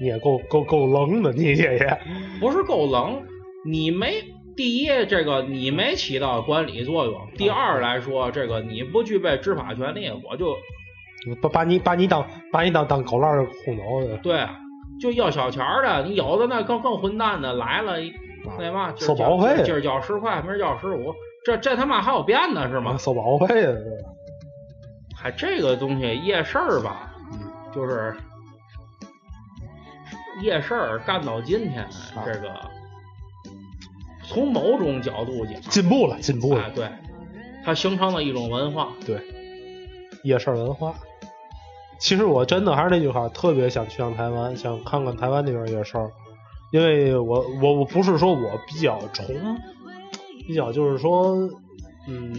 [0.00, 2.00] 你也够够够冷的，你这也
[2.38, 3.20] 不是够冷。
[3.66, 4.22] 你没
[4.56, 10.56] 第一，这个你没起到管理作用；第二来说，这个你不具备执法权利，我就
[11.40, 14.16] 把把你把你当把你当当狗烂轰走的。
[14.18, 14.46] 对，
[15.00, 17.96] 就要小钱的，你有的那更更混蛋的来了，
[18.58, 21.14] 那嘛收保护费，今儿交十块，明儿交十五。
[21.44, 22.96] 这这他妈还有变的是吗？
[22.98, 23.82] 收保护费的，
[25.16, 27.14] 还这个东西夜市儿吧，
[27.74, 28.14] 就是
[30.42, 31.86] 夜市儿干到今天，
[32.26, 32.48] 这个
[34.30, 36.88] 从某种角度讲进步了，进步了，对，
[37.64, 39.20] 它形成了一种文化，对，
[40.22, 40.94] 夜市文化。
[41.98, 45.98] 其实我真的还是那句话，特别想去趟台湾，想看看台湾那边夜市，
[46.70, 49.26] 因为我我我不是说我比较崇。
[50.46, 51.36] 比较就是说，
[52.08, 52.32] 嗯，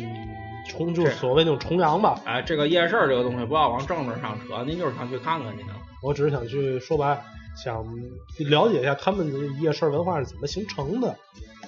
[0.68, 2.20] 崇就所谓那种崇洋吧。
[2.26, 5.64] 哎，这个夜市这个东西不要往政治上扯，您就是想去看看去。
[6.02, 7.22] 我只是想去说白，
[7.62, 7.86] 想
[8.50, 11.16] 了解一下他们的夜市文化是怎么形成的。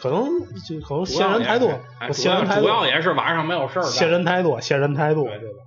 [0.03, 0.27] 可能
[0.67, 1.71] 就可能闲人太多，
[2.11, 2.63] 闲人太多。
[2.63, 3.83] 主要也是晚上没有事儿。
[3.83, 5.63] 闲人太多，闲人太多，对吧？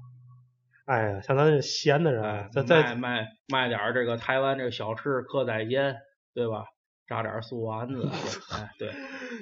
[0.84, 5.96] 哎呀，像咱这闲的人，再再卖卖点这个台湾这个小吃，蚵仔煎，
[6.34, 6.66] 对吧？
[7.08, 8.10] 炸点素丸子，
[8.52, 8.90] 哎，对，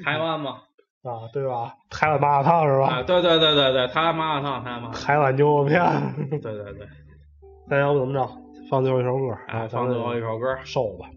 [0.05, 0.61] 台湾嘛。
[1.03, 1.75] 啊，对吧？
[1.91, 2.87] 台湾麻辣烫是吧？
[2.87, 4.95] 啊，对对对对对，台湾麻辣烫，台湾麻辣。
[4.95, 5.83] 台湾牛肉片。
[6.31, 6.87] 对对对。
[7.69, 8.31] 咱要不怎么着？
[8.71, 11.09] 放最后一首歌啊，放最后一首歌，收吧。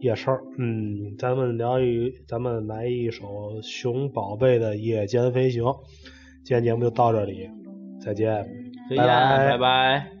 [0.00, 5.62] 夜市，嗯，咱们聊一，咱们来一首熊宝贝的《夜间飞行》。
[6.42, 7.48] 今天节目就到这里，
[8.02, 8.46] 再见，
[8.88, 10.19] 再见，拜拜。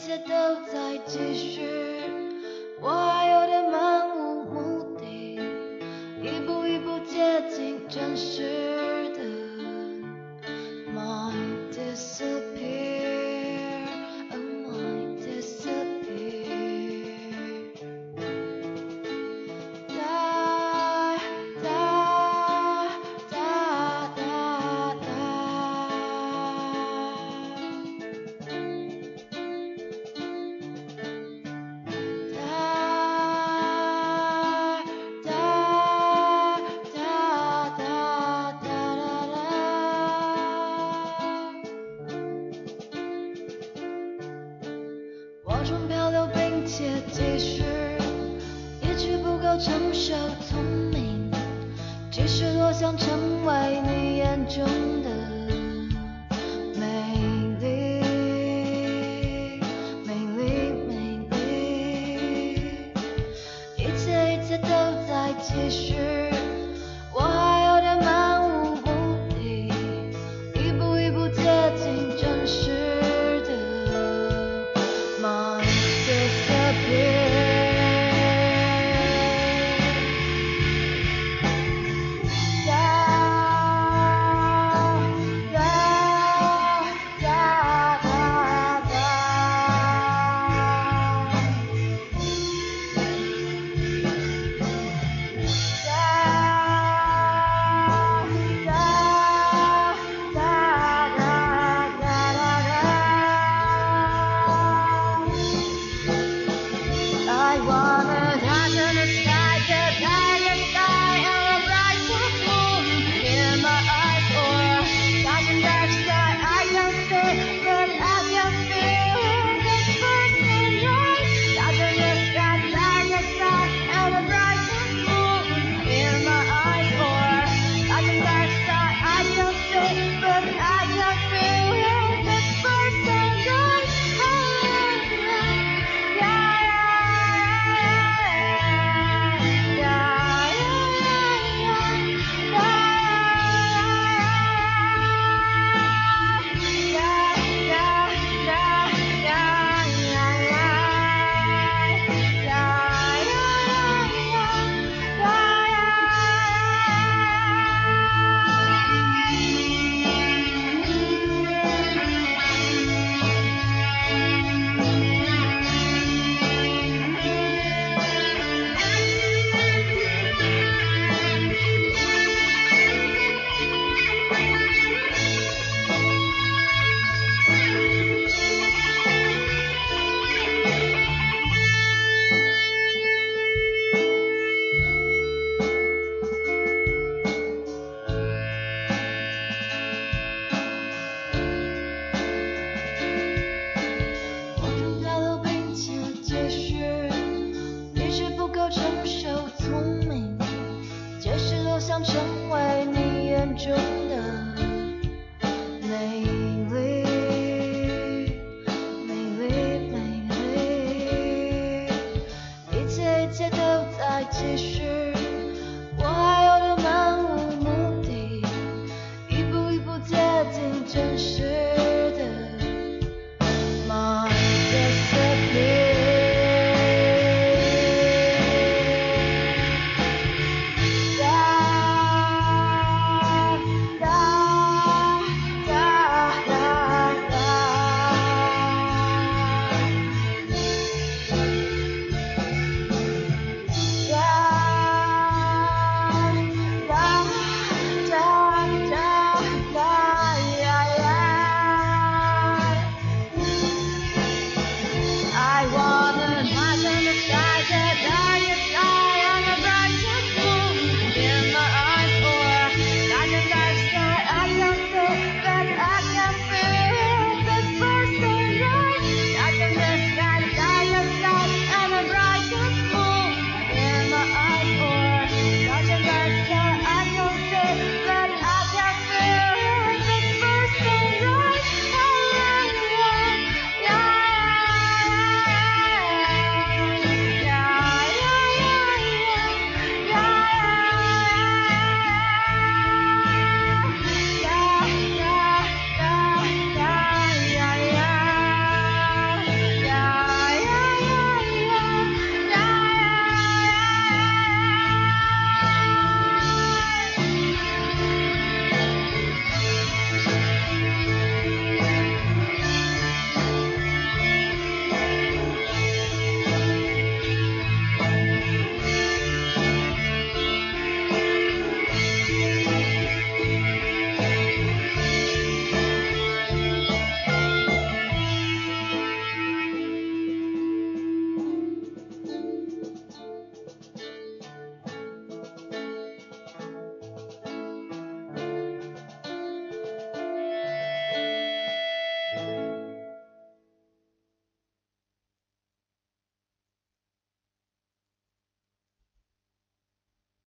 [0.00, 0.32] 一切都
[0.72, 1.60] 在继续。
[2.80, 3.19] 我